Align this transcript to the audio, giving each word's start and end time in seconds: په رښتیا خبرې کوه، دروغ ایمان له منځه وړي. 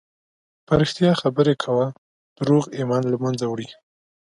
په 0.65 0.73
رښتیا 0.81 1.11
خبرې 1.21 1.53
کوه، 1.63 1.85
دروغ 2.37 2.63
ایمان 2.77 3.03
له 3.11 3.17
منځه 3.23 3.45
وړي. 3.47 3.67